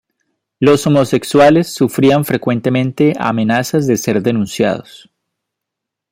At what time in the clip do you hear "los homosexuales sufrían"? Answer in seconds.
0.59-2.25